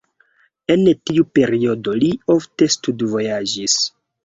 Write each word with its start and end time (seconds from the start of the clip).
En 0.75 0.81
tiu 1.09 1.25
periodo 1.41 1.95
li 2.05 2.11
ofte 2.39 2.71
studvojaĝis. 2.79 3.79